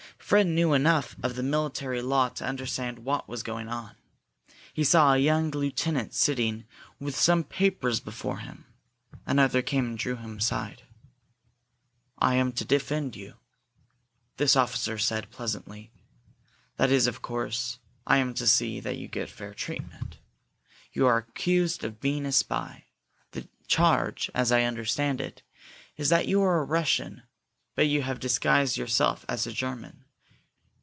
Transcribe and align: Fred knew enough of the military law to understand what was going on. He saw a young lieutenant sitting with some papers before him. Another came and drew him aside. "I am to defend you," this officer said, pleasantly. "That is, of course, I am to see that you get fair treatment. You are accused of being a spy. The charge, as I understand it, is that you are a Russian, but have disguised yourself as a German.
Fred 0.17 0.47
knew 0.47 0.71
enough 0.71 1.17
of 1.21 1.35
the 1.35 1.43
military 1.43 2.01
law 2.01 2.29
to 2.29 2.45
understand 2.45 2.99
what 2.99 3.27
was 3.27 3.43
going 3.43 3.67
on. 3.67 3.95
He 4.71 4.85
saw 4.85 5.11
a 5.13 5.17
young 5.17 5.51
lieutenant 5.51 6.13
sitting 6.13 6.63
with 7.01 7.17
some 7.19 7.43
papers 7.43 7.99
before 7.99 8.37
him. 8.37 8.63
Another 9.25 9.61
came 9.61 9.87
and 9.87 9.97
drew 9.97 10.15
him 10.15 10.37
aside. 10.37 10.83
"I 12.17 12.35
am 12.35 12.53
to 12.53 12.63
defend 12.63 13.17
you," 13.17 13.33
this 14.37 14.55
officer 14.55 14.97
said, 14.97 15.31
pleasantly. 15.31 15.91
"That 16.77 16.91
is, 16.91 17.07
of 17.07 17.21
course, 17.21 17.79
I 18.07 18.15
am 18.19 18.33
to 18.35 18.47
see 18.47 18.79
that 18.79 18.95
you 18.97 19.09
get 19.09 19.29
fair 19.29 19.53
treatment. 19.53 20.17
You 20.93 21.07
are 21.07 21.17
accused 21.17 21.83
of 21.83 21.99
being 21.99 22.25
a 22.25 22.31
spy. 22.31 22.85
The 23.31 23.49
charge, 23.67 24.31
as 24.33 24.49
I 24.53 24.63
understand 24.63 25.19
it, 25.19 25.41
is 25.97 26.07
that 26.07 26.25
you 26.29 26.41
are 26.41 26.61
a 26.61 26.65
Russian, 26.65 27.23
but 27.75 27.87
have 27.89 28.21
disguised 28.21 28.77
yourself 28.77 29.25
as 29.27 29.45
a 29.45 29.51
German. 29.51 30.05